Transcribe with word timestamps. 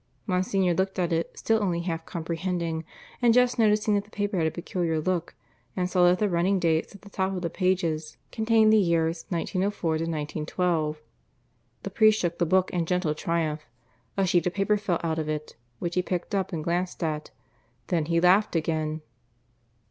Monsignor 0.25 0.73
looked 0.73 0.97
at 0.97 1.13
it, 1.13 1.31
still 1.37 1.61
only 1.61 1.81
half 1.81 2.07
comprehending, 2.07 2.83
and 3.21 3.35
just 3.35 3.59
noticing 3.59 3.93
that 3.93 4.03
the 4.03 4.09
paper 4.09 4.39
had 4.39 4.47
a 4.47 4.49
peculiar 4.49 4.99
look, 4.99 5.35
and 5.77 5.87
saw 5.87 6.03
that 6.07 6.17
the 6.17 6.27
running 6.27 6.57
dates 6.57 6.95
at 6.95 7.03
the 7.03 7.09
top 7.11 7.33
of 7.35 7.43
the 7.43 7.51
pages 7.51 8.17
contained 8.31 8.73
the 8.73 8.79
years 8.79 9.25
1904 9.29 9.91
1912. 9.91 10.99
The 11.83 11.89
priest 11.91 12.19
shook 12.19 12.39
the 12.39 12.47
book 12.47 12.71
in 12.71 12.87
gentle 12.87 13.13
triumph. 13.13 13.67
A 14.17 14.25
sheet 14.25 14.47
of 14.47 14.55
paper 14.55 14.75
fell 14.77 14.99
out 15.03 15.19
of 15.19 15.29
it, 15.29 15.55
which 15.77 15.93
he 15.93 16.01
picked 16.01 16.33
up 16.33 16.51
and 16.51 16.63
glanced 16.63 17.03
at. 17.03 17.29
Then 17.89 18.05
he 18.05 18.19
laughed 18.19 18.55
again. 18.55 19.03